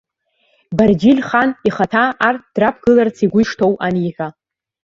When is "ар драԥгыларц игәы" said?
2.27-3.39